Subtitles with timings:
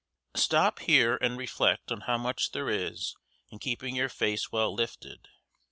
[0.35, 3.13] Stop here and reflect on how much there is
[3.51, 5.27] in keeping your face well lifted.